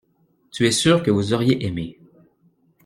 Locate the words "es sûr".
0.65-1.03